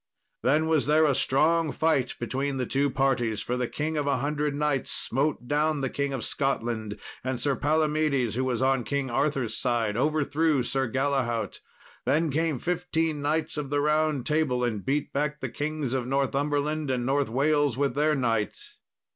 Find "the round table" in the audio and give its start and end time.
13.69-14.63